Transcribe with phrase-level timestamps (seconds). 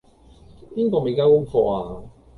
[0.75, 2.01] 邊個未交功課呀?